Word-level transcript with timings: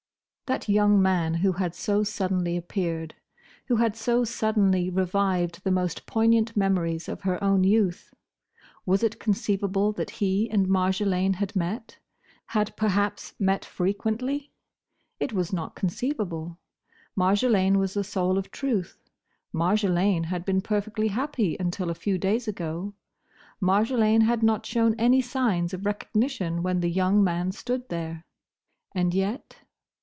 That 0.47 0.67
young 0.67 1.01
man 1.01 1.35
who 1.35 1.53
had 1.53 1.73
so 1.73 2.03
suddenly 2.03 2.57
appeared: 2.57 3.15
who 3.67 3.77
had 3.77 3.95
so 3.95 4.25
suddenly 4.25 4.89
revived 4.89 5.63
the 5.63 5.71
most 5.71 6.05
poignant 6.05 6.57
memories 6.57 7.07
of 7.07 7.21
her 7.21 7.41
own 7.41 7.63
youth!—Was 7.63 9.01
it 9.01 9.17
conceivable 9.17 9.93
that 9.93 10.09
he 10.19 10.49
and 10.49 10.67
Marjolaine 10.67 11.35
had 11.35 11.55
met? 11.55 11.99
had 12.47 12.75
perhaps 12.75 13.33
met 13.39 13.63
frequently? 13.63 14.51
It 15.21 15.31
was 15.31 15.53
not 15.53 15.73
conceivable. 15.73 16.57
Marjolaine 17.15 17.77
was 17.77 17.93
the 17.93 18.03
soul 18.03 18.37
of 18.37 18.51
truth. 18.51 19.09
Marjolaine 19.53 20.25
had 20.25 20.43
been 20.43 20.59
perfectly 20.59 21.07
happy 21.07 21.55
until 21.61 21.89
a 21.89 21.95
few 21.95 22.17
days 22.17 22.45
ago. 22.49 22.93
Marjolaine 23.61 24.23
had 24.23 24.43
not 24.43 24.65
shown 24.65 24.95
any 24.99 25.21
signs 25.21 25.73
of 25.73 25.85
recognition 25.85 26.61
when 26.61 26.81
the 26.81 26.91
young 26.91 27.23
man 27.23 27.53
stood 27.53 27.87
there. 27.87 28.25
And 28.93 29.13
yet? 29.13 29.55